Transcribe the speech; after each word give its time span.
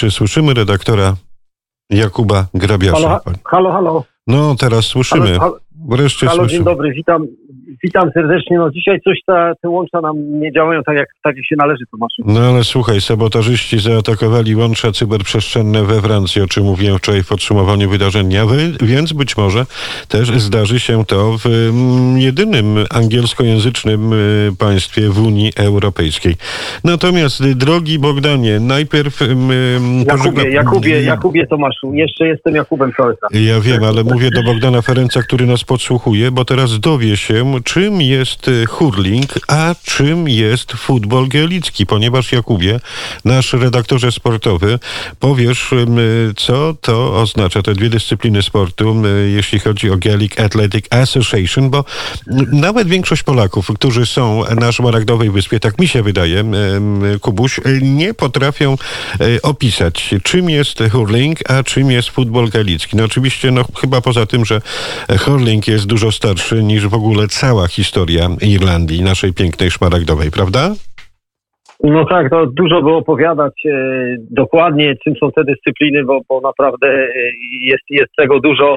Czy 0.00 0.10
słyszymy 0.10 0.54
redaktora 0.54 1.16
Jakuba 1.90 2.46
Grabiasza? 2.54 3.20
Halo, 3.24 3.38
halo, 3.44 3.72
halo. 3.72 4.04
No, 4.26 4.54
teraz 4.58 4.84
słyszymy. 4.84 5.26
Halo, 5.26 5.40
halo, 5.40 5.58
Wreszcie 5.88 6.26
halo 6.26 6.38
słyszymy. 6.42 6.58
dzień 6.58 6.64
dobry, 6.64 6.92
witam, 6.92 7.26
witam 7.84 8.10
serdecznie. 8.14 8.58
No 8.58 8.70
dzisiaj 8.70 9.00
coś 9.00 9.18
ta, 9.26 9.52
te 9.62 9.68
łącza 9.68 10.00
nam 10.00 10.40
nie 10.40 10.52
działają 10.52 10.82
tak 10.82 10.96
jak, 10.96 11.08
tak 11.22 11.36
jak 11.36 11.46
się 11.46 11.56
należy, 11.58 11.84
Tomaszu. 11.90 12.22
No 12.26 12.40
ale 12.40 12.64
słuchaj, 12.64 13.00
sabotażyści 13.00 13.78
zaatakowali 13.78 14.56
łącza 14.56 14.92
cyberprzestrzenne 14.92 15.84
we 15.84 16.00
Francji, 16.00 16.42
o 16.42 16.46
czym 16.46 16.64
mówiłem 16.64 16.98
wczoraj 16.98 17.22
w 17.22 17.28
podsumowaniu 17.28 17.90
wydarzeń 17.90 18.26
dnia, 18.26 18.46
wy- 18.46 18.72
więc 18.82 19.12
być 19.12 19.36
może 19.36 19.66
też 20.08 20.30
zdarzy 20.30 20.80
się 20.80 21.04
to 21.04 21.38
w 21.38 21.46
mm, 21.46 22.18
jedynym 22.18 22.76
angielskojęzycznym 22.90 24.12
y, 24.12 24.50
państwie 24.58 25.08
w 25.08 25.26
Unii 25.26 25.52
Europejskiej. 25.56 26.34
Natomiast, 26.84 27.40
y, 27.40 27.54
drogi 27.54 27.98
Bogdanie, 27.98 28.60
najpierw... 28.60 29.22
ym, 29.22 29.50
Jakubie, 30.06 30.50
Jakubie, 30.50 31.02
Jakubie 31.02 31.46
Tomaszu. 31.46 31.94
Jeszcze 31.94 32.26
jestem 32.28 32.54
Jakubem 32.54 32.92
czas. 32.92 33.16
Ja 33.32 33.60
wiem, 33.60 33.84
ale 33.84 34.04
mówię 34.04 34.30
do 34.30 34.42
Bogdana 34.42 34.82
Ferenca, 34.82 35.22
który 35.22 35.46
nas 35.46 35.64
podsłuchuje, 35.64 36.30
bo 36.30 36.44
teraz 36.44 36.80
dowie 36.80 37.16
się, 37.16 37.44
czym 37.64 38.02
jest 38.02 38.48
y, 38.48 38.66
hurling, 38.66 39.34
a 39.48 39.74
czym 39.84 40.28
jest 40.28 40.72
futbol 40.72 41.28
gaelicki, 41.28 41.86
ponieważ 41.86 42.32
Jakubie, 42.32 42.80
nasz 43.24 43.52
redaktorze 43.52 44.12
sportowy, 44.12 44.78
powiesz, 45.20 45.70
co 46.36 46.74
to 46.80 47.20
oznacza, 47.20 47.62
te 47.62 47.74
dwie 47.74 47.90
dyscypliny 47.90 48.42
sportu, 48.42 49.02
jeśli 49.34 49.60
chodzi 49.60 49.90
o 49.90 49.96
Gaelic 49.96 50.40
Athletic 50.40 50.86
Association, 50.90 51.70
bo 51.70 51.84
nawet 52.52 52.88
większość 52.88 53.22
Polaków, 53.22 53.70
którzy 53.74 54.06
są 54.06 54.42
na 54.54 54.72
Szmaragdowej 54.72 55.30
Wyspie, 55.30 55.60
tak 55.60 55.78
mi 55.78 55.88
się 55.88 56.02
wydaje, 56.02 56.44
Kubuś, 57.20 57.60
nie 57.82 58.14
potrafią 58.14 58.76
y, 59.20 59.42
opisać, 59.42 60.14
czym 60.22 60.50
jest 60.50 60.78
hurling, 60.92 61.50
a 61.50 61.62
czym 61.62 61.90
jest 61.90 62.08
futbol 62.08 62.48
gaelicki. 62.48 62.96
No 62.96 63.04
oczywiście, 63.04 63.50
no 63.50 63.64
chyba 63.80 64.00
poza 64.00 64.26
tym, 64.26 64.44
że 64.44 64.60
hurling 65.18 65.68
jest 65.68 65.86
dużo 65.86 66.12
starszy 66.12 66.62
niż 66.62 66.86
w 66.86 66.94
ogóle 66.94 67.28
cała 67.50 67.66
historia 67.68 68.24
Irlandii, 68.56 69.02
naszej 69.02 69.32
pięknej 69.32 69.70
szmaragdowej, 69.70 70.30
prawda? 70.30 70.62
No 71.84 72.04
tak, 72.04 72.30
to 72.30 72.46
dużo 72.46 72.82
by 72.82 72.90
opowiadać 72.90 73.56
e, 73.66 73.70
dokładnie, 74.30 74.94
czym 75.04 75.14
są 75.20 75.32
te 75.32 75.44
dyscypliny, 75.44 76.04
bo, 76.04 76.20
bo 76.28 76.40
naprawdę 76.40 76.88
e, 76.88 77.08
jest, 77.60 77.84
jest 77.90 78.12
tego 78.16 78.40
dużo. 78.40 78.76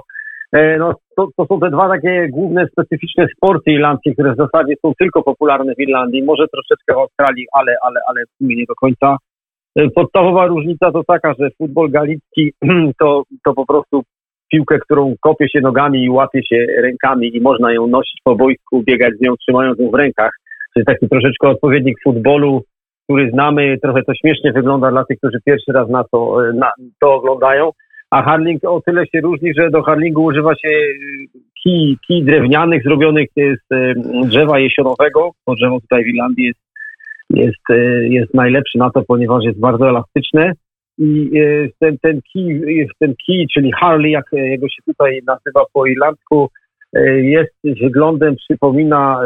E, 0.54 0.78
no, 0.78 0.94
to, 1.18 1.28
to 1.38 1.46
są 1.46 1.60
te 1.60 1.70
dwa 1.70 1.90
takie 1.90 2.28
główne, 2.30 2.68
specyficzne 2.72 3.28
sporty 3.38 3.72
irlandzkie, 3.72 4.14
które 4.14 4.34
w 4.34 4.38
zasadzie 4.46 4.74
są 4.86 4.94
tylko 5.00 5.24
popularne 5.24 5.76
w 5.76 5.80
Irlandii, 5.80 6.24
może 6.24 6.46
troszeczkę 6.48 6.94
w 6.94 6.98
Australii, 6.98 7.46
ale, 7.54 7.76
ale, 7.84 8.00
ale 8.10 8.24
w 8.26 8.38
sumie 8.38 8.56
nie 8.56 8.66
do 8.66 8.76
końca. 8.76 9.18
E, 9.76 9.90
Podstawowa 9.90 10.46
różnica 10.46 10.92
to 10.92 11.04
taka, 11.04 11.34
że 11.40 11.50
futbol 11.58 11.90
galicki 11.92 12.52
to, 13.02 13.24
to 13.46 13.54
po 13.54 13.66
prostu 13.66 14.04
piłkę, 14.52 14.80
którą 14.80 15.16
kopie 15.22 15.50
się 15.50 15.62
nogami 15.62 16.04
i 16.04 16.10
łapie 16.10 16.44
się 16.44 16.66
rękami 16.82 17.38
i 17.38 17.42
można 17.42 17.74
ją 17.74 17.88
nosić 17.88 18.20
po 18.24 18.36
boisku, 18.36 18.84
biegać 18.84 19.14
z 19.18 19.22
nią, 19.22 19.36
trzymając 19.38 19.80
ją 19.80 19.92
w 19.92 19.96
rękach. 19.96 20.32
To 20.74 20.80
jest 20.80 20.88
taki 20.88 21.10
troszeczkę 21.10 21.48
odpowiednik 21.48 21.98
futbolu, 22.04 22.64
który 23.04 23.32
znamy. 23.32 23.78
Trochę 23.82 24.04
to 24.04 24.14
śmiesznie 24.14 24.52
wygląda 24.52 24.92
dla 24.92 25.06
tych, 25.06 25.18
którzy 25.18 25.38
pierwszy 25.46 25.72
raz 25.72 25.90
na 25.90 26.04
to, 26.12 26.38
na, 26.54 26.72
to 27.02 27.14
oglądają. 27.14 27.72
A 28.12 28.24
harling 28.24 28.64
o 28.66 28.82
tyle 28.86 29.08
się 29.08 29.22
różni, 29.22 29.54
że 29.54 29.70
do 29.70 29.84
harlingu 29.84 30.24
używa 30.24 30.56
się 30.56 30.70
y, 30.70 30.94
kij, 31.64 31.98
kij 32.08 32.24
drewnianych 32.24 32.84
zrobionych 32.84 33.30
z 33.36 33.74
y, 33.74 33.94
drzewa 34.26 34.60
jesionowego. 34.60 35.32
To 35.46 35.56
drzewo 35.56 35.80
tutaj 35.80 36.04
w 36.04 36.08
Irlandii 36.08 36.46
jest, 36.46 36.60
jest, 37.30 37.82
jest 38.10 38.34
najlepsze 38.34 38.80
na 38.80 38.90
to, 38.90 39.04
ponieważ 39.08 39.44
jest 39.44 39.60
bardzo 39.60 39.90
elastyczne. 39.90 40.52
I 40.98 41.30
y, 41.38 41.72
ten, 41.80 41.98
ten, 42.02 42.22
kij, 42.34 42.82
y, 42.82 42.88
ten 43.00 43.14
kij, 43.26 43.48
czyli 43.54 43.72
Harley, 43.72 44.12
jak 44.12 44.26
jego 44.32 44.68
się 44.70 44.84
tutaj 44.86 45.22
nazywa 45.28 45.66
po 45.74 45.86
irlandzku, 45.86 46.50
jest 47.22 47.54
wyglądem, 47.64 48.36
przypomina, 48.36 49.22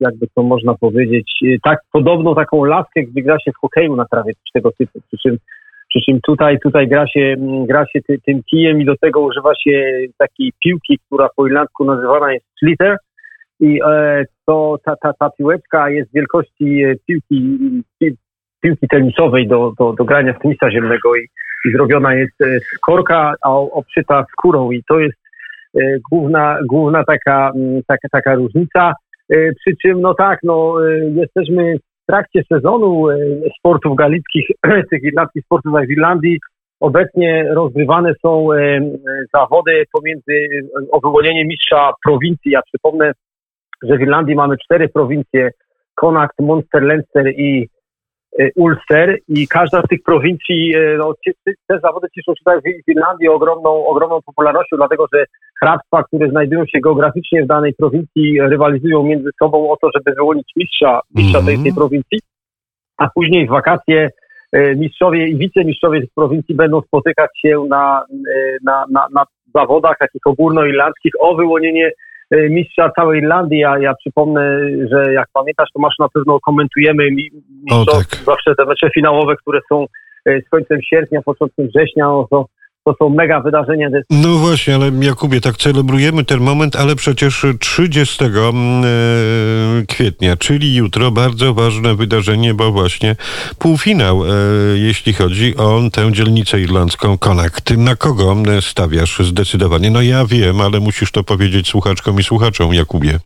jakby 0.00 0.26
to 0.34 0.42
można 0.42 0.74
powiedzieć, 0.74 1.32
tak 1.62 1.78
podobną 1.92 2.34
taką 2.34 2.64
laskę, 2.64 3.02
gdzie 3.02 3.22
gra 3.22 3.38
się 3.38 3.52
w 3.52 3.60
hokeju 3.60 3.96
na 3.96 4.04
trawie, 4.04 4.32
coś 4.32 4.50
tego 4.52 4.72
typu. 4.78 5.00
Przy 5.08 5.16
czym, 5.18 5.38
przy 5.88 6.00
czym 6.00 6.20
tutaj, 6.26 6.58
tutaj 6.60 6.88
gra 6.88 7.06
się, 7.06 7.34
gra 7.68 7.86
się 7.86 8.02
ty, 8.02 8.18
tym 8.26 8.42
kijem 8.50 8.80
i 8.80 8.84
do 8.84 8.96
tego 8.96 9.20
używa 9.20 9.54
się 9.54 10.06
takiej 10.18 10.52
piłki, 10.64 10.98
która 11.06 11.28
po 11.36 11.46
irlandzku 11.46 11.84
nazywana 11.84 12.32
jest 12.32 12.46
sliter. 12.58 12.96
I 13.60 13.80
e, 13.86 14.24
to 14.46 14.76
ta, 14.84 14.96
ta, 14.96 15.12
ta 15.12 15.30
piłeczka 15.30 15.90
jest 15.90 16.12
wielkości 16.14 16.84
e, 16.84 16.94
piłki, 17.06 17.58
pi, 17.98 18.16
piłki 18.62 18.88
tenisowej 18.88 19.48
do, 19.48 19.72
do, 19.78 19.92
do 19.92 20.04
grania 20.04 20.32
w 20.32 20.38
tenisa 20.38 20.70
ziemnego 20.70 21.16
i, 21.16 21.28
i 21.64 21.72
zrobiona 21.72 22.14
jest 22.14 22.40
e, 22.40 22.60
z 22.60 22.78
korka, 22.78 23.34
a 23.42 23.50
obszyta 23.50 24.24
skórą 24.32 24.70
i 24.70 24.82
to 24.88 25.00
jest 25.00 25.18
e, 25.74 25.80
główna, 26.10 26.58
główna 26.68 27.04
taka, 27.04 27.52
taka, 27.86 28.08
taka 28.12 28.34
różnica. 28.34 28.94
E, 29.30 29.52
Przy 29.52 29.76
czym, 29.82 30.00
no 30.00 30.14
tak, 30.14 30.38
no, 30.42 30.86
e, 30.88 30.98
jesteśmy 30.98 31.76
w 32.02 32.06
trakcie 32.06 32.42
sezonu 32.52 33.10
e, 33.10 33.16
sportów 33.58 33.96
galickich, 33.96 34.46
tych 34.90 35.02
irlandzkich 35.02 35.44
sportów 35.44 35.72
w 35.86 35.90
Irlandii. 35.90 36.38
Obecnie 36.80 37.46
rozgrywane 37.54 38.12
są 38.22 38.52
e, 38.52 38.56
e, 38.56 38.80
zawody 39.34 39.84
pomiędzy 39.92 40.32
e, 40.32 40.90
o 40.90 41.00
wyłonienie 41.00 41.44
mistrza 41.44 41.92
prowincji. 42.04 42.50
Ja 42.50 42.62
przypomnę, 42.62 43.12
że 43.82 43.96
w 43.96 44.00
Irlandii 44.00 44.34
mamy 44.34 44.56
cztery 44.64 44.88
prowincje, 44.88 45.50
Connacht, 45.94 46.38
Munster, 46.40 46.82
Leinster 46.82 47.32
i 47.36 47.62
e, 47.62 47.81
Ulster 48.54 49.18
i 49.28 49.48
każda 49.48 49.82
z 49.82 49.88
tych 49.88 50.02
prowincji, 50.02 50.74
e, 50.76 50.96
no, 50.98 51.14
te 51.68 51.78
zawody 51.82 52.06
cieszą 52.14 52.32
się 52.32 52.38
tutaj 52.44 52.60
w 52.60 52.88
Irlandii 52.88 53.28
ogromną, 53.28 53.86
ogromną 53.86 54.22
popularnością, 54.22 54.76
dlatego 54.76 55.06
że 55.14 55.24
hrabstwa, 55.60 56.02
które 56.02 56.30
znajdują 56.30 56.66
się 56.66 56.80
geograficznie 56.80 57.44
w 57.44 57.46
danej 57.46 57.74
prowincji, 57.74 58.40
rywalizują 58.40 59.02
między 59.02 59.30
sobą 59.42 59.70
o 59.70 59.76
to, 59.76 59.88
żeby 59.94 60.14
wyłonić 60.16 60.52
mistrza, 60.56 61.00
mistrza 61.14 61.38
tej, 61.38 61.54
Mhm. 61.54 61.62
tej 61.62 61.72
prowincji, 61.74 62.20
a 62.96 63.08
później 63.14 63.46
w 63.46 63.50
wakacje 63.50 64.10
e, 64.52 64.74
mistrzowie 64.74 65.28
i 65.28 65.36
wicemistrzowie 65.36 66.00
tych 66.00 66.10
prowincji 66.14 66.54
będą 66.54 66.80
spotykać 66.80 67.30
się 67.46 67.64
na, 67.68 68.04
e, 68.10 68.56
na, 68.64 68.84
na, 68.90 69.08
na 69.14 69.24
zawodach 69.54 69.98
takich 69.98 70.26
ogólnoirlandzkich 70.26 71.12
o 71.20 71.34
wyłonienie 71.34 71.86
e, 71.86 71.92
mistrza 72.50 72.90
całej 72.96 73.20
Irlandii. 73.20 73.58
Ja, 73.58 73.78
ja 73.78 73.94
przypomnę, 73.94 74.60
że 74.90 75.12
jak 75.12 75.28
pamiętasz, 75.32 75.68
to 75.74 75.80
masz 75.80 75.94
na 75.98 76.08
pewno 76.08 76.40
komentujemy 76.40 77.10
mi, 77.10 77.30
mistrzostw, 77.70 78.10
tak. 78.10 78.24
zawsze 78.24 78.54
te 78.54 78.64
mecze 78.64 78.90
finałowe, 78.94 79.36
które 79.36 79.60
są 79.68 79.86
e, 80.26 80.40
z 80.40 80.48
końcem 80.48 80.78
sierpnia, 80.82 81.22
początkiem 81.22 81.68
września, 81.68 82.04
no 82.04 82.26
to, 82.30 82.46
to 82.84 82.94
są 82.98 83.08
mega 83.08 83.40
wydarzenia. 83.40 83.88
No 84.10 84.28
właśnie, 84.28 84.74
ale 84.74 84.90
Jakubie, 85.00 85.40
tak 85.40 85.56
celebrujemy 85.56 86.24
ten 86.24 86.40
moment, 86.40 86.76
ale 86.76 86.96
przecież 86.96 87.46
30 87.60 88.24
mm, 88.24 88.84
e, 88.84 89.86
kwietnia, 89.86 90.36
czyli 90.36 90.74
jutro, 90.74 91.10
bardzo 91.10 91.54
ważne 91.54 91.94
wydarzenie, 91.94 92.54
bo 92.54 92.72
właśnie 92.72 93.16
półfinał, 93.58 94.24
e, 94.24 94.28
jeśli 94.74 95.12
chodzi 95.12 95.56
o 95.56 95.80
tę 95.92 96.12
dzielnicę 96.12 96.60
irlandzką 96.60 97.18
Connacht. 97.18 97.64
Ty 97.64 97.76
na 97.76 97.96
kogo 97.96 98.36
e, 98.48 98.62
stawiasz 98.62 99.18
zdecydowanie? 99.18 99.90
No 99.90 100.02
ja 100.02 100.24
wiem, 100.26 100.60
ale 100.60 100.80
musisz 100.80 101.12
to 101.12 101.24
powiedzieć 101.24 101.68
słuchaczkom 101.68 102.20
i 102.20 102.22
słuchaczom, 102.22 102.74
Jakubie. 102.74 103.18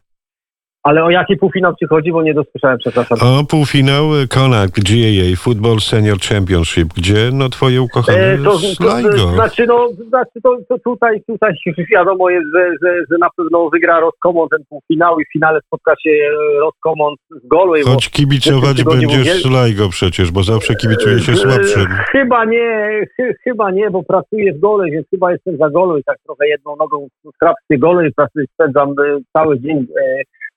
Ale 0.86 1.04
o 1.04 1.10
jaki 1.10 1.36
półfinał 1.36 1.74
ci 1.74 1.86
chodzi, 1.86 2.12
bo 2.12 2.22
nie 2.22 2.34
dosłyszałem, 2.34 2.78
przepraszam. 2.78 3.18
O 3.22 3.44
półfinał 3.44 4.04
Connacht 4.34 4.74
GAA 4.88 5.36
Football 5.36 5.80
Senior 5.80 6.18
Championship, 6.18 6.88
gdzie 6.96 7.30
no 7.32 7.48
twoje 7.48 7.82
ukochane 7.82 8.18
E, 8.18 8.38
to, 8.38 8.50
to, 8.50 9.02
to, 9.12 9.28
znaczy, 9.28 9.66
no, 9.66 9.88
znaczy 10.08 10.40
to, 10.42 10.58
to 10.68 10.78
tutaj, 10.78 11.22
tutaj 11.26 11.54
wiadomo 11.94 12.30
jest, 12.30 12.46
że, 12.54 12.70
że, 12.82 12.94
że 13.10 13.16
na 13.20 13.28
pewno 13.36 13.70
wygra 13.70 14.00
Roscommon 14.00 14.48
ten 14.48 14.64
półfinał 14.68 15.20
i 15.20 15.24
w 15.24 15.32
finale 15.32 15.60
spotka 15.66 15.92
się 16.02 16.10
e, 16.10 16.60
Roscommon 16.60 17.14
z 17.30 17.48
Galway. 17.48 17.82
Choć 17.82 18.08
kibicować 18.08 18.84
będziesz 18.84 19.42
Sligo 19.42 19.88
przecież, 19.88 20.30
bo 20.30 20.42
zawsze 20.42 20.74
kibicuje 20.74 21.18
się 21.18 21.32
E, 21.32 21.36
słabszym. 21.36 21.86
Chyba 22.12 22.44
nie, 22.44 23.00
chy, 23.16 23.34
chyba 23.44 23.70
nie, 23.70 23.90
bo 23.90 24.02
pracuję 24.02 24.52
w 24.52 24.60
Galway, 24.60 24.90
więc 24.90 25.06
chyba 25.10 25.32
jestem 25.32 25.56
za 25.56 25.70
Galway, 25.70 26.02
tak 26.04 26.18
trochę 26.26 26.48
jedną 26.48 26.76
nogą 26.76 27.08
w 27.24 27.38
hrabstwie 27.42 27.78
Galway, 27.78 28.12
pracuję, 28.16 28.46
spędzam 28.54 28.90
e, 28.90 29.18
cały 29.32 29.60
dzień 29.60 29.86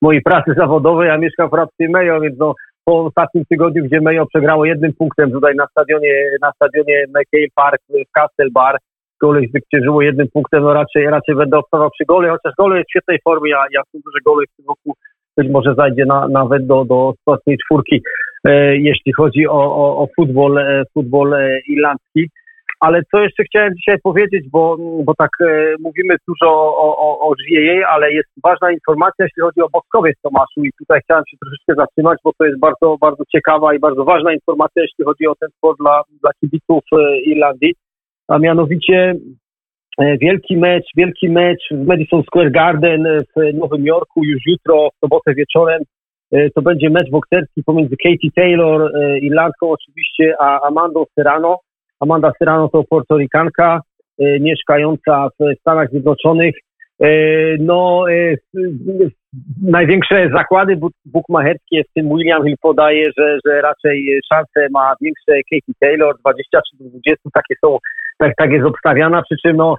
mojej 0.01 0.22
pracy 0.22 0.54
zawodowej, 0.57 1.10
a 1.10 1.18
mieszkam 1.18 1.48
w 1.50 1.51
hrabstwie 1.51 1.90
Mayo, 1.90 2.22
więc 2.22 2.38
no, 2.40 2.56
po 2.86 3.06
ostatnim 3.06 3.44
tygodniu, 3.50 3.84
gdzie 3.84 4.01
Mayo 4.01 4.25
przegrało 4.25 4.66
jednym 4.66 4.94
punktem 4.94 5.31
tutaj 5.31 5.56
na 5.56 5.68
stadionie, 5.68 6.13
na 6.42 6.51
stadionie 6.51 7.06
McKay 7.07 7.48
Park 7.56 7.81
w 7.90 8.12
Castle 8.12 8.51
Bar, 8.51 8.78
Galway 9.22 9.48
zwyciężyło 9.48 10.01
jednym 10.01 10.28
punktem, 10.34 10.63
no 10.63 10.74
raczej, 10.74 11.06
raczej 11.06 11.36
będę 11.36 11.57
obstawał 11.57 11.90
przy 11.90 12.06
Galway, 12.06 12.30
chociaż 12.30 12.54
Galway 12.60 12.78
jest 12.78 12.90
w 12.90 12.92
świetnej 12.92 13.19
formie, 13.24 13.51
ja, 13.51 13.63
ja 13.72 13.81
sądzę, 13.92 14.10
że 14.16 14.19
Galway 14.25 14.46
w 14.48 14.56
tym 14.56 14.66
roku 14.68 14.94
być 15.38 15.50
może 15.50 15.75
zajdzie 15.75 16.06
na, 16.06 16.28
nawet 16.28 16.68
do, 16.68 16.86
do 16.86 17.13
ostatniej 17.25 17.57
czwórki, 17.66 18.02
e, 18.48 18.78
jeśli 18.78 19.13
chodzi 19.13 19.48
o, 19.48 19.62
o, 19.84 19.98
o 19.98 20.07
futbol, 20.16 20.57
e, 20.57 20.84
futbol 20.94 21.34
e, 21.34 21.60
irlandzki. 21.68 22.30
Ale 22.80 23.02
co 23.12 23.20
jeszcze 23.20 23.44
chciałem 23.44 23.76
dzisiaj 23.76 23.98
powiedzieć, 24.04 24.50
bo, 24.52 24.78
bo 25.04 25.14
tak 25.18 25.30
e, 25.42 25.76
mówimy 25.80 26.16
dużo 26.28 26.50
o, 26.52 26.98
o, 26.98 27.30
o 27.30 27.34
ale 27.88 28.12
jest 28.14 28.30
ważna 28.44 28.72
informacja, 28.72 29.26
jeśli 29.26 29.42
chodzi 29.42 29.62
o 29.62 29.70
Boskowiec 29.70 30.18
Tomaszu 30.22 30.64
i 30.64 30.72
tutaj 30.80 31.02
chciałem 31.04 31.24
się 31.30 31.38
troszeczkę 31.38 31.74
zatrzymać, 31.76 32.18
bo 32.24 32.31
to 32.38 32.46
jest 32.46 32.60
bardzo, 32.60 32.98
bardzo 33.02 33.24
ciekawa 33.36 33.74
i 33.74 33.80
bardzo 33.80 34.06
ważna 34.06 34.34
informacja, 34.34 34.81
jeśli 34.81 35.06
chodzi 35.06 35.28
o 35.28 35.36
ten 35.36 35.50
sport 35.58 35.78
dla, 35.80 36.02
dla 36.22 36.31
kibiców 36.40 36.84
e, 36.92 37.20
Irlandii, 37.20 37.74
a 38.28 38.40
mianowicie 38.40 39.16
e, 40.02 40.18
wielki 40.18 40.58
mecz, 40.58 40.86
wielki 40.98 41.30
mecz 41.30 41.64
w 41.72 41.88
Madison 41.88 42.24
Square 42.24 42.52
Garden 42.52 43.04
w 43.36 43.54
Nowym 43.54 43.86
Jorku 43.86 44.24
już 44.24 44.42
jutro, 44.46 44.90
w 44.90 45.00
sobotę 45.00 45.34
wieczorem. 45.34 45.81
E, 46.31 46.50
To 46.50 46.62
będzie 46.62 46.90
mecz 46.90 47.10
bokserski 47.10 47.64
pomiędzy 47.64 47.96
Katie 48.04 48.31
Taylor, 48.36 48.92
e, 48.96 49.20
Irlandką 49.20 49.72
oczywiście, 49.72 50.34
a 50.40 50.62
Amandą 50.68 51.04
Serrano. 51.16 51.60
Amanda 52.00 52.31
Serrano 52.40 52.69
to 52.69 52.84
portorikanka 52.90 53.81
e, 54.19 54.40
mieszkająca 54.40 55.30
w 55.40 55.60
Stanach 55.60 55.90
Zjednoczonych. 55.90 56.56
E, 57.01 57.07
No, 57.60 58.06
e, 58.12 58.36
w- 58.54 59.10
największe 59.62 60.30
zakłady 60.38 60.78
buk- 60.78 61.01
bukmacherskie, 61.06 61.84
w 61.84 61.94
tym 61.94 62.10
William 62.10 62.46
Hill 62.46 62.56
podaje, 62.62 63.06
że, 63.18 63.38
że 63.46 63.62
raczej 63.62 64.19
szanse 64.34 64.68
ma 64.72 64.94
większe 65.01 65.31
Katie 65.51 65.74
Taylor, 65.80 66.16
23 66.19 66.78
do 66.84 66.90
20, 66.90 67.30
takie 67.34 67.56
są, 67.66 67.78
tak, 68.18 68.34
tak 68.38 68.52
jest 68.52 68.66
obstawiana, 68.66 69.22
przy 69.22 69.36
czym 69.45 69.57
no, 69.57 69.75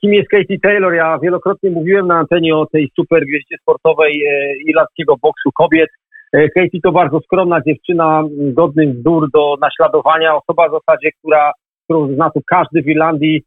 kim 0.00 0.14
jest 0.14 0.28
Katie 0.28 0.58
Taylor? 0.62 0.94
Ja 0.94 1.18
wielokrotnie 1.22 1.70
mówiłem 1.70 2.06
na 2.06 2.14
antenie 2.18 2.56
o 2.56 2.66
tej 2.66 2.88
super 2.96 3.22
gwieździe 3.26 3.56
sportowej 3.62 4.22
irlandzkiego 4.68 5.14
boksu 5.22 5.50
kobiet. 5.54 5.88
E, 6.32 6.48
Katie 6.48 6.80
to 6.82 6.92
bardzo 6.92 7.20
skromna 7.20 7.60
dziewczyna, 7.66 8.20
m, 8.20 8.54
godny 8.54 8.94
wzór 8.94 9.30
do 9.34 9.54
naśladowania, 9.60 10.36
osoba 10.36 10.68
w 10.68 10.72
zasadzie, 10.72 11.10
która, 11.18 11.52
którą 11.84 12.14
zna 12.14 12.30
tu 12.30 12.40
każdy 12.50 12.82
w 12.82 12.86
Irlandii. 12.86 13.42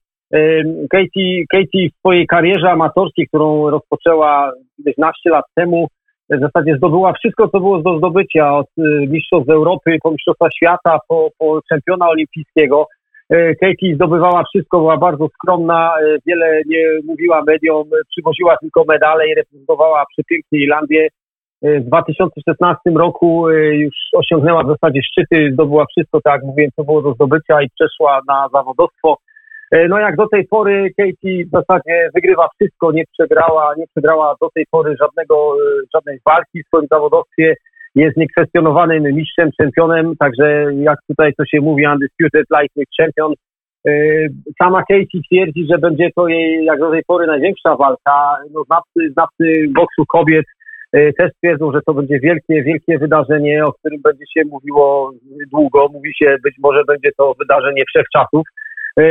Katie, 0.90 1.44
Katie 1.52 1.90
w 1.90 2.00
swojej 2.00 2.28
karierze 2.28 2.72
amatorskiej, 2.72 3.28
którą 3.28 3.70
rozpoczęła 3.70 4.52
11 4.86 5.30
lat 5.30 5.46
temu, 5.56 5.88
w 6.30 6.40
zasadzie 6.40 6.76
zdobyła 6.78 7.14
wszystko, 7.14 7.48
co 7.48 7.60
było 7.60 7.82
do 7.82 7.98
zdobycia, 7.98 8.58
od 8.58 8.68
y, 8.78 8.82
mistrzostw 9.10 9.50
Europy, 9.50 9.98
po 10.04 10.12
mistrzostwa 10.12 10.52
świata, 10.52 11.00
po, 11.08 11.30
po 11.38 11.62
czempiona 11.70 12.10
olimpijskiego. 12.10 12.88
E, 13.30 13.56
Katie 13.56 13.96
zdobywała 13.96 14.44
wszystko, 14.44 14.78
była 14.78 14.98
bardzo 14.98 15.28
skromna, 15.28 15.94
e, 16.02 16.18
wiele 16.26 16.62
nie 16.66 16.86
mówiła 17.04 17.44
mediom, 17.48 17.88
e, 17.88 18.02
przywoziła 18.10 18.58
tylko 18.58 18.84
medale 18.88 19.28
i 19.28 19.36
reprezentowała 19.36 20.06
przepięknie 20.12 20.60
Irlandię. 20.60 21.08
E, 21.64 21.80
W 21.80 21.86
2016 21.86 22.80
roku 22.96 23.50
e, 23.50 23.54
już 23.76 23.96
osiągnęła 24.14 24.64
w 24.64 24.68
zasadzie 24.68 25.02
szczyty, 25.04 25.50
zdobyła 25.54 25.86
wszystko, 25.86 26.22
tak 26.22 26.34
jak 26.34 26.44
mówiłem, 26.44 26.72
co 26.76 26.84
było 26.84 27.02
do 27.02 27.14
zdobycia 27.14 27.62
i 27.62 27.70
przeszła 27.70 28.22
na 28.28 28.50
zawodowstwo. 28.54 29.18
E, 29.72 29.88
No 29.88 30.00
jak 30.00 30.16
do 30.16 30.28
tej 30.28 30.48
pory 30.48 30.92
Katie 30.98 31.46
w 31.46 31.50
zasadzie 31.50 32.10
wygrywa 32.16 32.48
wszystko, 32.56 32.92
nie 32.92 33.04
przegrała, 33.14 33.74
nie 33.78 33.86
przegrała 33.88 34.36
do 34.42 34.50
tej 34.56 34.66
pory 34.72 34.96
żadnego, 35.02 35.56
żadnej 35.94 36.20
walki 36.26 36.64
w 36.64 36.68
swoim 36.68 36.88
zawodowstwie. 36.92 37.56
Jest 37.96 38.18
niekwestionowanym 38.18 39.04
mistrzem, 39.04 39.50
czempionem, 39.62 40.14
także 40.20 40.66
jak 40.74 41.00
tutaj 41.08 41.34
to 41.38 41.46
się 41.46 41.62
mówi, 41.62 41.88
undisputed 41.88 42.46
lightweight 42.52 42.94
champion. 43.00 43.34
Sama 44.62 44.80
Katie 44.80 45.22
twierdzi, 45.30 45.68
że 45.72 45.78
będzie 45.78 46.10
to 46.16 46.28
jej 46.28 46.66
jak 46.66 46.80
do 46.80 46.92
tej 46.92 47.04
pory 47.08 47.28
największa 47.28 47.76
walka. 47.76 48.38
No, 48.54 48.64
znawcy, 48.64 49.12
znawcy 49.14 49.68
boksu 49.76 50.06
kobiet 50.06 50.46
też 50.94 51.32
twierdzą, 51.38 51.72
że 51.72 51.82
to 51.86 51.94
będzie 51.94 52.20
wielkie, 52.20 52.64
wielkie 52.64 52.98
wydarzenie, 52.98 53.66
o 53.66 53.74
którym 53.74 54.02
będzie 54.02 54.26
się 54.38 54.42
mówiło 54.50 55.12
długo. 55.52 55.88
Mówi 55.94 56.14
się, 56.14 56.36
być 56.44 56.56
może 56.64 56.84
będzie 56.88 57.10
to 57.18 57.34
wydarzenie 57.40 57.84
wszechczasów. 57.88 58.44
E, 59.00 59.04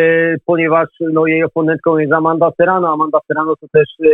ponieważ 0.46 0.88
no, 1.00 1.26
jej 1.26 1.44
oponentką 1.44 1.98
jest 1.98 2.12
Amanda 2.12 2.50
Serrano. 2.56 2.92
Amanda 2.92 3.18
Serrano 3.28 3.56
to 3.56 3.66
też 3.72 3.88
e, 4.04 4.08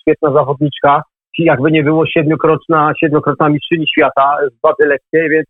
świetna 0.00 0.32
zawodniczka, 0.32 1.02
jakby 1.38 1.70
nie 1.72 1.82
było 1.82 2.06
siedmiokrotna, 2.06 2.92
siedmiokrotna 3.00 3.48
mistrzyni 3.48 3.86
świata 3.88 4.36
w 4.52 4.62
wadze 4.62 4.86
lekkiej, 4.88 5.30
więc, 5.30 5.46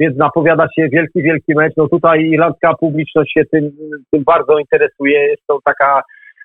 więc 0.00 0.16
zapowiada 0.16 0.66
się 0.78 0.88
wielki, 0.88 1.22
wielki 1.22 1.54
mecz. 1.54 1.72
No 1.76 1.88
tutaj 1.88 2.20
irlandzka 2.20 2.74
publiczność 2.74 3.32
się 3.32 3.44
tym, 3.44 3.70
tym 4.12 4.24
bardzo 4.24 4.58
interesuje. 4.58 5.20
Jest 5.20 5.42
to 5.46 5.58
taka, 5.64 6.02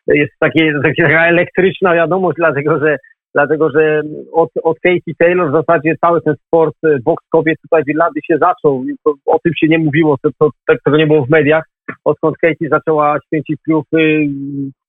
jest 0.07 0.33
takie, 0.39 0.73
taka 0.83 1.27
elektryczna 1.27 1.95
wiadomość, 1.95 2.35
dlatego 2.37 2.79
że 2.79 2.97
dlatego 3.35 3.69
że 3.69 4.01
od, 4.31 4.49
od 4.63 4.77
Katie 4.79 5.15
Taylor 5.17 5.49
w 5.49 5.59
zasadzie 5.59 5.95
cały 6.05 6.21
ten 6.21 6.35
sport, 6.47 6.75
e, 6.85 6.97
boks 7.03 7.25
kobiet 7.29 7.57
tutaj 7.61 7.83
w 7.83 7.89
Irlandii 7.89 8.21
się 8.31 8.37
zaczął. 8.37 8.83
O 9.25 9.39
tym 9.43 9.53
się 9.59 9.67
nie 9.67 9.79
mówiło, 9.79 10.17
to, 10.21 10.29
to, 10.39 10.49
tego 10.85 10.97
nie 10.97 11.07
było 11.07 11.25
w 11.25 11.29
mediach. 11.29 11.63
Odkąd 12.03 12.35
Katie 12.37 12.69
zaczęła 12.69 13.17
święcić 13.25 13.57
triumfy, 13.65 14.27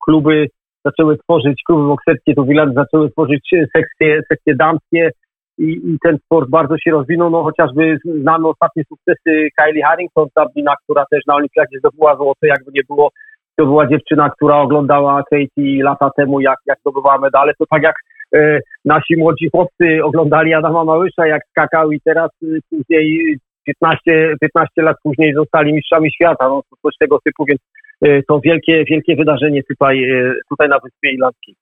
kluby 0.04 0.46
zaczęły 0.84 1.18
tworzyć, 1.18 1.62
kluby 1.66 1.88
bokserskie 1.88 2.34
tu 2.34 2.44
w 2.44 2.50
Irlandii 2.50 2.76
zaczęły 2.76 3.10
tworzyć 3.10 3.48
sekcje, 3.76 4.20
sekcje 4.28 4.54
damskie 4.54 5.10
i, 5.58 5.64
i 5.64 5.98
ten 6.04 6.18
sport 6.24 6.50
bardzo 6.50 6.78
się 6.78 6.90
rozwinął, 6.90 7.30
no 7.30 7.42
chociażby 7.42 7.98
znamy 8.04 8.48
ostatnie 8.48 8.82
sukcesy 8.88 9.48
Kylie 9.58 9.84
Harrington 9.84 10.26
z 10.28 10.34
Dublina, 10.36 10.74
która 10.84 11.04
też 11.10 11.20
na 11.26 11.34
olimpiadzie 11.34 11.78
zdobyła 11.78 12.16
złoto, 12.16 12.46
jakby 12.46 12.70
nie 12.74 12.82
było, 12.88 13.10
to 13.56 13.66
była 13.66 13.86
dziewczyna, 13.86 14.30
która 14.30 14.56
oglądała 14.56 15.22
Katie 15.30 15.84
lata 15.84 16.10
temu, 16.16 16.40
jak, 16.40 16.58
jak 16.66 16.78
zdobywała 16.80 17.18
medale, 17.18 17.52
to 17.58 17.64
tak 17.70 17.82
jak 17.82 17.94
nasi 18.84 19.16
młodzi 19.16 19.48
chłopcy 19.50 20.04
oglądali 20.04 20.54
Adama 20.54 20.84
Małysza, 20.84 21.26
jak 21.26 21.42
skakał 21.50 21.92
i 21.92 22.00
teraz 22.00 22.30
e, 22.42 22.46
później 22.70 23.36
15, 23.66 24.34
15 24.40 24.82
lat 24.82 24.96
później 25.02 25.34
zostali 25.34 25.72
mistrzami 25.72 26.12
świata, 26.12 26.48
no 26.48 26.62
coś 26.82 26.94
tego 26.98 27.18
typu, 27.24 27.44
więc 27.44 27.60
e, 28.02 28.22
to 28.22 28.40
wielkie, 28.40 28.84
wielkie 28.84 29.16
wydarzenie 29.16 29.62
tutaj, 29.62 30.04
e, 30.04 30.32
tutaj 30.48 30.68
na 30.68 30.78
Wyspie 30.78 31.12
Irlandzkiej. 31.12 31.54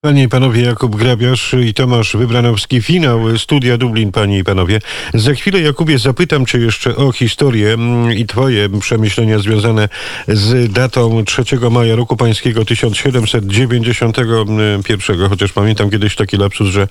Panie 0.00 0.22
i 0.22 0.28
panowie, 0.28 0.62
Jakub 0.62 0.96
Grabiarz 0.96 1.54
i 1.66 1.74
Tomasz 1.74 2.16
Wybranowski. 2.16 2.82
Finał 2.82 3.38
Studia 3.38 3.78
Dublin, 3.78 4.12
panie 4.12 4.38
i 4.38 4.44
panowie. 4.44 4.80
Za 5.14 5.34
chwilę, 5.34 5.60
Jakubie, 5.60 5.98
zapytam 5.98 6.46
cię 6.46 6.58
jeszcze 6.58 6.96
o 6.96 7.12
historię 7.12 7.72
mm, 7.72 8.12
i 8.12 8.26
twoje 8.26 8.68
przemyślenia 8.80 9.38
związane 9.38 9.88
z 10.28 10.72
datą 10.72 11.24
3 11.24 11.42
maja 11.70 11.96
roku 11.96 12.16
pańskiego 12.16 12.64
1791, 12.64 15.28
chociaż 15.28 15.52
pamiętam 15.52 15.90
kiedyś 15.90 16.16
taki 16.16 16.36
lapsus, 16.36 16.68
że 16.68 16.88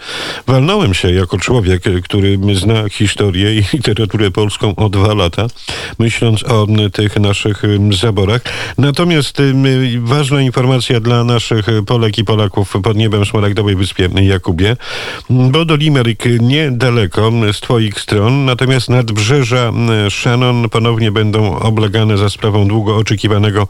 walnąłem 0.47 0.93
się 0.93 1.11
jako 1.11 1.37
człowiek, 1.37 1.83
który 2.03 2.39
zna 2.53 2.89
historię 2.89 3.55
i 3.55 3.63
literaturę 3.73 4.31
polską 4.31 4.75
o 4.75 4.89
dwa 4.89 5.13
lata, 5.13 5.47
myśląc 5.99 6.43
o 6.43 6.63
mm, 6.63 6.91
tych 6.91 7.19
naszych 7.19 7.63
mm, 7.63 7.93
zaborach. 7.93 8.41
Natomiast 8.77 9.37
ważna 9.99 10.41
informacja 10.41 10.99
dla 10.99 11.23
naszych 11.23 11.65
Polek 11.85 12.17
i 12.17 12.23
Polaków 12.23 12.75
pod 12.97 13.01
niebem 13.01 13.25
Smaragdowej 13.25 13.75
Wyspie 13.75 14.09
Jakubie, 14.21 14.75
bo 15.29 15.65
do 15.65 15.75
Limerick 15.75 16.25
niedaleko 16.39 17.31
z 17.53 17.59
twoich 17.59 17.99
stron, 17.99 18.45
natomiast 18.45 18.89
nadbrzeża 18.89 19.71
Shannon 20.09 20.69
ponownie 20.69 21.11
będą 21.11 21.59
oblegane 21.59 22.17
za 22.17 22.29
sprawą 22.29 22.67
długo 22.67 22.97
oczekiwanego 22.97 23.67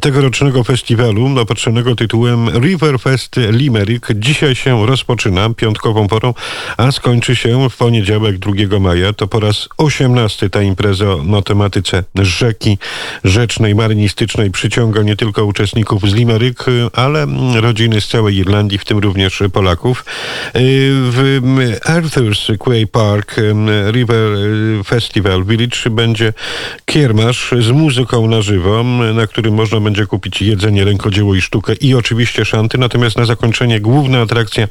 tegorocznego 0.00 0.64
festiwalu 0.64 1.38
opatrzonego 1.38 1.96
tytułem 1.96 2.48
Riverfest 2.48 3.36
Limerick. 3.50 4.12
Dzisiaj 4.14 4.54
się 4.54 4.86
rozpoczyna 4.86 5.50
piątkową 5.54 6.08
porą, 6.08 6.34
a 6.76 6.92
skończy 6.92 7.36
się 7.36 7.70
w 7.70 7.76
poniedziałek 7.76 8.38
2 8.38 8.78
maja. 8.80 9.12
To 9.12 9.26
po 9.26 9.40
raz 9.40 9.68
18 9.76 10.50
ta 10.50 10.62
impreza 10.62 11.06
o 11.32 11.42
tematyce 11.42 12.04
rzeki 12.14 12.78
rzecznej, 13.24 13.74
marynistycznej 13.74 14.50
przyciąga 14.50 15.02
nie 15.02 15.16
tylko 15.16 15.44
uczestników 15.44 16.10
z 16.10 16.14
Limerick, 16.14 16.64
ale 16.92 17.26
rodziny 17.54 18.00
z 18.00 18.08
całej 18.08 18.43
Irlandii, 18.44 18.78
w 18.78 18.84
tym 18.84 18.98
również 18.98 19.42
Polaków. 19.52 20.04
W 20.54 21.42
Arthur's 21.84 22.58
Quay 22.58 22.86
Park 22.86 23.36
River 23.90 24.38
Festival 24.84 25.44
Village 25.44 25.90
będzie 25.90 26.32
kiermasz 26.84 27.54
z 27.60 27.70
muzyką 27.70 28.26
na 28.26 28.42
żywo, 28.42 28.84
na 29.14 29.26
którym 29.26 29.54
można 29.54 29.80
będzie 29.80 30.06
kupić 30.06 30.42
jedzenie, 30.42 30.84
rękodzieło 30.84 31.34
i 31.34 31.40
sztukę 31.40 31.74
i 31.74 31.94
oczywiście 31.94 32.44
szanty. 32.44 32.78
Natomiast 32.78 33.16
na 33.16 33.24
zakończenie 33.24 33.80
główna 33.80 34.20
atrakcja 34.20 34.68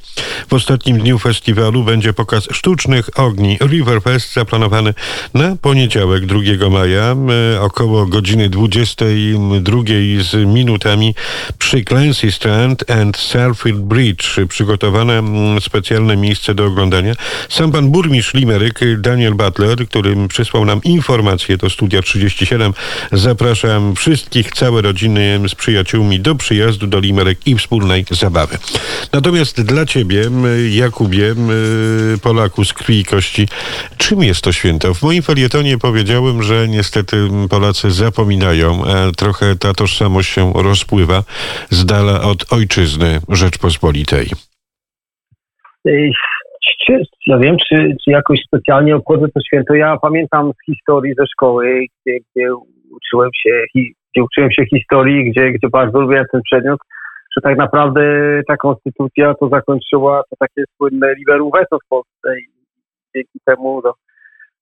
w 0.50 0.54
ostatnim 0.54 1.00
dniu 1.00 1.20
festiwalu 1.20 1.84
będzie 1.84 2.14
pokaz 2.14 2.48
sztucznych 2.52 3.20
ogni. 3.20 3.58
Riverfest 3.62 4.34
zaplanowany 4.34 4.94
na 5.34 5.56
poniedziałek 5.62 6.26
2 6.26 6.70
maja 6.70 7.16
około 7.60 8.06
godziny 8.06 8.50
22 8.50 9.78
z 10.22 10.48
minutami 10.48 11.16
przy 11.58 11.84
Clancy 11.84 12.32
Strand 12.32 12.92
and 12.92 13.18
Surf 13.18 13.63
Anfield 13.64 13.82
Bridge, 13.82 14.40
przygotowane 14.50 15.20
mm, 15.20 15.62
specjalne 15.62 16.18
miejsce 16.18 16.56
do 16.56 16.66
oglądania. 16.66 17.16
Sam 17.50 17.72
pan 17.72 17.92
burmistrz 17.92 18.34
Limerick, 18.34 18.80
Daniel 18.98 19.34
Butler, 19.34 19.88
który 19.88 20.28
przysłał 20.28 20.66
nam 20.66 20.84
informację 20.84 21.58
do 21.58 21.70
Studia 21.70 22.02
37. 22.02 22.74
Zapraszam 23.12 23.96
wszystkich, 23.96 24.52
całe 24.52 24.82
rodziny 24.82 25.40
z 25.48 25.56
przyjaciółmi 25.56 26.20
do 26.20 26.36
przyjazdu 26.36 26.88
do 26.88 27.00
Limerick 27.00 27.48
i 27.48 27.56
wspólnej 27.56 28.06
zabawy. 28.12 28.58
Natomiast 29.14 29.62
dla 29.62 29.86
ciebie, 29.86 30.30
Jakubie, 30.70 31.36
Polaku 32.22 32.66
z 32.66 32.74
krwi 32.74 33.00
i 33.00 33.06
kości, 33.06 33.48
czym 33.98 34.24
jest 34.24 34.42
to 34.42 34.52
święto? 34.52 34.94
W 34.94 35.02
moim 35.02 35.24
felietonie 35.24 35.78
powiedziałem, 35.78 36.44
że 36.44 36.68
niestety 36.68 37.28
Polacy 37.50 37.92
zapominają, 37.92 38.86
a 38.86 39.12
trochę 39.12 39.56
ta 39.56 39.74
tożsamość 39.74 40.34
się 40.34 40.54
rozpływa 40.56 41.24
z 41.70 41.86
dala 41.86 42.22
od 42.22 42.54
ojczyzny 42.54 43.22
Rzeczpospolitej. 43.54 44.26
Ja 47.28 47.38
wiem, 47.38 47.58
czy, 47.68 47.76
czy 47.76 48.12
jakoś 48.12 48.40
specjalnie 48.48 48.96
obchodzę 48.96 49.28
to 49.34 49.40
święto. 49.48 49.74
Ja 49.74 49.98
pamiętam 50.02 50.52
z 50.52 50.66
historii 50.66 51.14
ze 51.18 51.28
szkoły, 51.28 51.86
gdzie, 52.06 52.18
gdzie 52.20 52.48
uczyłem 52.92 53.30
się, 53.44 53.64
gdzie 53.76 54.24
uczyłem 54.24 54.52
się 54.52 54.66
historii, 54.66 55.32
gdzie, 55.32 55.52
gdzie 55.52 55.70
bardzo 55.70 56.02
lubiłem 56.02 56.26
ten 56.32 56.42
przedmiot, 56.42 56.80
że 57.36 57.42
tak 57.42 57.58
naprawdę 57.58 58.02
ta 58.48 58.58
konstytucja 58.58 59.34
to 59.40 59.50
zakończyła 59.50 60.24
to 60.30 60.36
takie 60.40 60.64
słynne 60.78 61.14
liberum 61.16 61.52
veto 61.54 61.78
w 61.86 61.90
Polsce 61.90 62.40
i 62.40 62.48
dzięki 63.16 63.40
temu 63.46 63.82
no, 63.84 63.94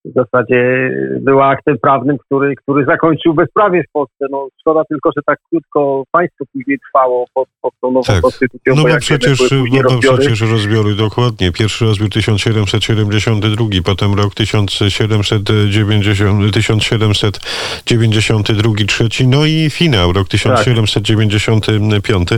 w 0.05 0.13
zasadzie 0.13 0.89
była 1.21 1.47
aktem 1.47 1.77
prawnym, 1.77 2.17
który, 2.17 2.55
który 2.55 2.85
zakończył 2.85 3.33
bezprawie 3.33 3.83
w 3.83 3.91
Polsce. 3.91 4.25
No, 4.31 4.47
szkoda 4.59 4.83
tylko, 4.89 5.09
że 5.17 5.21
tak 5.25 5.39
krótko 5.49 6.03
państwo 6.11 6.45
później 6.53 6.79
trwało 6.79 7.25
pod, 7.33 7.47
pod 7.61 7.73
tą 7.81 7.91
nową 7.91 8.03
Tak. 8.03 8.21
konstytucją. 8.21 8.75
No 8.75 8.83
bo 8.83 8.97
przecież, 8.99 9.39
no 9.51 9.57
bo 9.73 9.81
rozbiory. 9.81 10.17
przecież 10.17 10.41
rozbiory 10.41 10.95
dokładnie. 10.95 11.51
Pierwszy 11.51 11.85
rozbiór 11.85 12.09
1772, 12.09 13.65
potem 13.85 14.13
rok 14.13 14.33
1790, 14.33 16.39
1792, 17.85 18.85
trzeci, 18.87 19.27
no 19.27 19.45
i 19.45 19.69
finał, 19.69 20.13
rok 20.13 20.27
1795. 20.27 22.29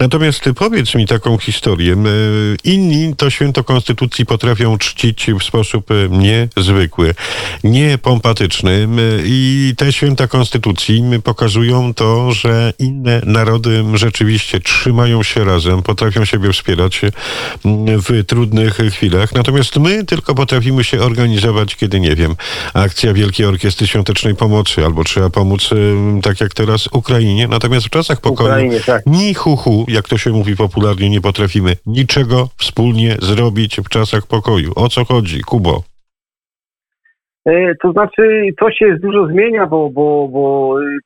Natomiast 0.00 0.40
ty 0.40 0.54
powiedz 0.54 0.94
mi 0.94 1.06
taką 1.06 1.38
historię. 1.38 1.92
M, 1.92 2.04
Inni 2.64 3.16
to 3.16 3.30
święto 3.30 3.64
Konstytucji 3.64 4.26
potrafią 4.26 4.78
czcić 4.78 5.26
w 5.40 5.42
sposób 5.42 5.90
e, 5.90 5.94
niezwykły, 6.08 7.11
niepompatyczny 7.64 8.88
i 9.24 9.74
te 9.76 9.92
święta 9.92 10.26
Konstytucji 10.26 11.02
pokazują 11.24 11.94
to, 11.94 12.32
że 12.32 12.72
inne 12.78 13.20
narody 13.26 13.84
rzeczywiście 13.94 14.60
trzymają 14.60 15.22
się 15.22 15.44
razem, 15.44 15.82
potrafią 15.82 16.24
siebie 16.24 16.52
wspierać 16.52 17.00
m, 17.04 17.10
w 17.86 18.24
trudnych 18.26 18.78
chwilach. 18.92 19.32
Natomiast 19.34 19.76
my 19.76 20.04
tylko 20.04 20.34
potrafimy 20.34 20.84
się 20.84 21.00
organizować, 21.00 21.76
kiedy 21.76 22.00
nie 22.00 22.16
wiem, 22.16 22.36
akcja 22.74 23.12
Wielkiej 23.12 23.46
Orkiestry 23.46 23.86
Świątecznej 23.86 24.34
Pomocy, 24.34 24.84
albo 24.84 25.04
trzeba 25.04 25.30
pomóc, 25.30 25.70
tak 26.22 26.40
jak 26.40 26.54
teraz, 26.54 26.88
Ukrainie. 26.92 27.48
Natomiast 27.48 27.86
w 27.86 27.90
czasach 27.90 28.20
pokoju 28.20 28.50
Ukrainie, 28.50 28.80
tak. 28.80 29.06
ni 29.06 29.34
hu, 29.34 29.56
hu, 29.56 29.84
jak 29.88 30.08
to 30.08 30.18
się 30.18 30.30
mówi 30.30 30.56
popularnie, 30.56 31.10
nie 31.10 31.20
potrafimy 31.20 31.76
niczego 31.86 32.48
wspólnie 32.58 33.16
zrobić 33.22 33.76
w 33.76 33.88
czasach 33.88 34.26
pokoju. 34.26 34.72
O 34.76 34.88
co 34.88 35.04
chodzi, 35.04 35.40
Kubo? 35.40 35.91
E, 37.46 37.74
To 37.82 37.92
znaczy, 37.92 38.48
to 38.60 38.70
się 38.70 38.96
dużo 39.02 39.26
zmienia, 39.26 39.66
bo, 39.66 39.90
bo, 39.90 40.28
bo 40.28 40.76
y, 40.82 40.98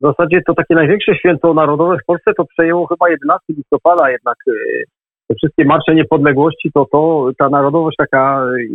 w 0.00 0.06
zasadzie 0.06 0.40
to 0.46 0.54
takie 0.54 0.74
największe 0.74 1.14
święto 1.14 1.54
narodowe 1.54 1.96
w 2.02 2.06
Polsce 2.06 2.32
to 2.36 2.44
przejęło 2.44 2.86
chyba 2.86 3.08
11 3.08 3.44
listopada, 3.48 4.10
jednak 4.10 4.36
y, 4.48 4.84
te 5.28 5.34
wszystkie 5.34 5.64
marsze 5.64 5.94
niepodległości, 5.94 6.70
to 6.74 6.86
to 6.92 7.30
ta 7.38 7.48
narodowość 7.48 7.96
taka, 7.96 8.46
y, 8.58 8.68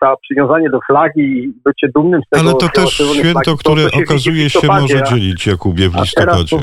ta 0.00 0.16
przywiązanie 0.16 0.70
do 0.70 0.78
flagi 0.86 1.22
i 1.22 1.52
bycie 1.64 1.88
dumnym 1.94 2.20
z 2.26 2.28
tego. 2.28 2.50
Ale 2.50 2.58
to 2.58 2.68
też 2.68 2.90
święto, 2.90 3.42
flagi, 3.42 3.58
które 3.58 3.82
to 3.82 3.90
się 3.90 4.02
okazuje 4.02 4.50
się 4.50 4.66
może 4.68 5.02
dzielić, 5.02 5.46
Jakubie, 5.46 5.88
w 5.88 5.96
listopadzie. 6.00 6.56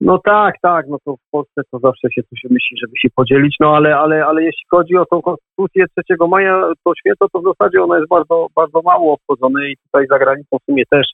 No 0.00 0.18
tak, 0.24 0.54
tak, 0.62 0.86
no 0.88 0.96
to 1.04 1.16
w 1.16 1.30
Polsce 1.30 1.62
to 1.70 1.78
zawsze 1.78 2.08
się 2.10 2.22
coś 2.22 2.40
myśli, 2.50 2.76
żeby 2.80 2.92
się 3.02 3.08
podzielić, 3.14 3.56
no 3.60 3.76
ale, 3.76 3.96
ale, 3.96 4.26
ale 4.26 4.42
jeśli 4.42 4.64
chodzi 4.70 4.96
o 4.96 5.06
tą 5.06 5.22
konstytucję 5.22 5.84
3 6.08 6.16
maja, 6.28 6.62
to 6.84 6.92
święto 7.00 7.26
to 7.32 7.40
w 7.40 7.44
zasadzie 7.44 7.82
ono 7.82 7.96
jest 7.96 8.08
bardzo, 8.08 8.46
bardzo 8.56 8.82
mało 8.84 9.12
obchodzone 9.12 9.70
i 9.70 9.76
tutaj 9.76 10.06
za 10.06 10.18
granicą 10.18 10.56
w 10.58 10.64
sumie 10.64 10.82
też. 10.90 11.06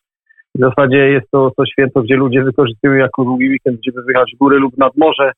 W 0.55 0.61
zasadzie 0.61 0.97
jest 0.97 1.31
to, 1.31 1.51
to 1.57 1.67
święto, 1.67 2.03
gdzie 2.03 2.17
ludzie 2.17 2.43
wykorzystują 2.43 2.93
jako 2.93 3.25
długi 3.25 3.49
weekend, 3.49 3.81
żeby 3.87 4.03
wyjechać 4.03 4.33
w 4.35 4.39
góry 4.39 4.59
lub 4.59 4.79
nad 4.79 4.97
morze, 4.97 5.33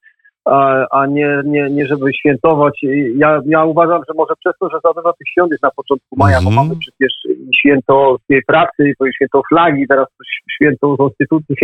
a, 0.45 0.87
a 0.91 1.07
nie, 1.07 1.41
nie, 1.45 1.71
nie 1.71 1.87
żeby 1.87 2.15
świętować. 2.15 2.81
Ja, 3.17 3.41
ja 3.47 3.65
uważam, 3.65 4.03
że 4.09 4.15
może 4.17 4.35
przez 4.45 4.55
to, 4.61 4.69
że 4.69 4.79
za 4.85 4.93
dużo 4.93 5.13
tych 5.13 5.29
świąt 5.33 5.51
jest 5.51 5.63
na 5.63 5.71
początku 5.71 6.17
maja, 6.17 6.39
bo 6.45 6.49
Mhm. 6.51 6.67
mamy 6.67 6.81
przecież 6.81 7.13
i 7.29 7.57
święto 7.57 8.17
tej 8.29 8.43
pracy, 8.47 8.93
to 8.99 9.07
i 9.07 9.15
święto 9.15 9.43
flagi, 9.49 9.87
teraz 9.89 10.07
to 10.19 10.25
święto 10.55 10.97
konstytucji, 10.97 11.57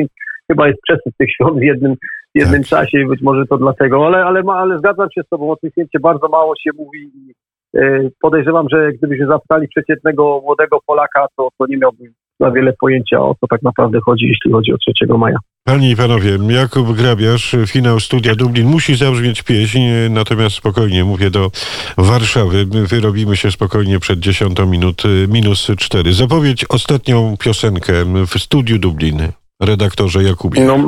chyba 0.50 0.68
jest 0.68 0.80
przesyp 0.82 1.14
tych 1.18 1.30
świąt 1.30 1.58
w 1.58 1.62
jednym, 1.62 1.94
w 2.34 2.38
jednym 2.38 2.62
Tak. 2.62 2.68
czasie 2.68 2.98
i 3.00 3.06
być 3.06 3.22
może 3.22 3.46
to 3.46 3.58
dlatego, 3.58 4.06
ale, 4.06 4.24
ale, 4.24 4.42
ale 4.46 4.78
zgadzam 4.78 5.08
się 5.14 5.22
z 5.22 5.28
tobą, 5.28 5.50
o 5.50 5.56
tym 5.56 5.70
święcie 5.70 6.00
bardzo 6.00 6.28
mało 6.28 6.54
się 6.56 6.70
mówi 6.78 7.00
i 7.14 7.34
e, 7.78 8.10
podejrzewam, 8.20 8.66
że 8.72 8.92
gdybyśmy 8.92 9.26
zapytali 9.26 9.68
przeciętnego 9.68 10.40
młodego 10.44 10.78
Polaka, 10.86 11.26
to, 11.36 11.48
to 11.58 11.66
nie 11.66 11.76
miałby 11.76 12.04
za 12.40 12.50
wiele 12.50 12.72
pojęcia 12.80 13.20
o 13.20 13.34
co 13.40 13.46
tak 13.46 13.62
naprawdę 13.62 13.98
chodzi, 14.06 14.26
jeśli 14.26 14.52
chodzi 14.52 14.72
o 14.72 14.76
3 14.76 14.92
maja. 15.18 15.36
Panie 15.64 15.90
i 15.90 15.96
panowie, 15.96 16.30
Jakub 16.48 16.96
Grabiarz, 16.96 17.56
finał 17.66 18.00
Studia 18.00 18.34
Dublin 18.34 18.68
musi 18.68 18.94
zabrzmieć 18.94 19.42
pieśń, 19.42 19.80
natomiast 20.10 20.56
spokojnie 20.56 21.04
mówię 21.04 21.30
do 21.30 21.50
Warszawy. 21.98 22.66
My 22.74 22.86
Wyrobimy 22.86 23.36
się 23.36 23.50
spokojnie 23.50 23.98
przed 23.98 24.18
10 24.18 24.58
minut, 24.66 25.02
minus 25.28 25.70
4. 25.78 26.12
Zapowiedź 26.12 26.64
ostatnią 26.68 27.34
piosenkę 27.44 27.92
w 28.26 28.30
Studiu 28.30 28.78
Dublin. 28.78 29.18
Redaktorze 29.64 30.22
Jakubie. 30.22 30.64
No, 30.64 30.78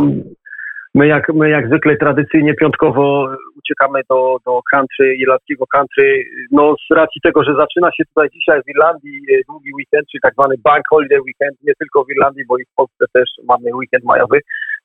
my, 0.95 1.07
jak, 1.07 1.35
my 1.35 1.51
jak 1.51 1.67
zwykle 1.67 1.97
tradycyjnie 1.97 2.55
piątkowo 2.55 3.29
uciekamy 3.59 4.01
do, 4.11 4.37
do 4.47 4.61
country, 4.73 5.17
irlandzkiego 5.17 5.67
country. 5.67 6.25
No 6.51 6.75
z 6.91 6.95
racji 6.95 7.21
tego, 7.21 7.45
że 7.45 7.55
zaczyna 7.55 7.89
się 7.93 8.05
tutaj 8.05 8.29
dzisiaj 8.33 8.61
w 8.63 8.69
Irlandii 8.69 9.19
e, 9.31 9.41
długi 9.49 9.71
weekend, 9.75 10.09
czyli 10.11 10.21
tak 10.21 10.35
zwany 10.35 10.55
bank 10.65 10.85
holiday 10.91 11.21
weekend, 11.21 11.57
nie 11.63 11.75
tylko 11.79 12.05
w 12.05 12.11
Irlandii, 12.11 12.45
bo 12.49 12.59
i 12.59 12.65
w 12.65 12.75
Polsce 12.77 13.05
też 13.13 13.29
mamy 13.49 13.75
weekend 13.75 14.05
majowy. 14.05 14.39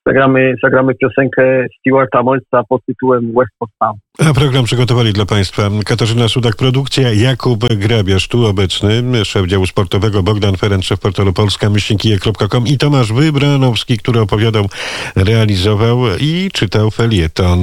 Zagramy, 0.06 0.56
zagramy 0.64 0.96
piosenkę 0.96 1.66
Stewarta 1.80 2.24
Molca 2.24 2.64
pod 2.70 2.86
tytułem 2.86 3.34
West 3.38 3.52
Coast 3.60 3.74
Town. 3.80 3.94
A 4.30 4.34
program 4.34 4.66
przygotowali 4.66 5.14
dla 5.14 5.26
Państwa 5.26 5.70
Katarzyna 5.86 6.28
Sudak, 6.28 6.56
produkcja, 6.56 7.14
Jakub 7.14 7.74
Grabiarz, 7.74 8.28
tu 8.28 8.46
obecny, 8.46 9.26
szef 9.26 9.48
działu 9.48 9.66
sportowego, 9.66 10.24
Bogdan 10.24 10.58
Ferenc, 10.58 10.86
szef 10.86 11.00
portalu 11.00 11.34
polska 11.34 11.68
i 12.66 12.78
Tomasz 12.78 13.14
Wybranowski, 13.14 13.98
który 13.98 14.20
opowiadał, 14.20 14.66
realizował 15.16 15.98
i 16.20 16.50
czytał 16.54 16.92
felieton. 16.92 17.60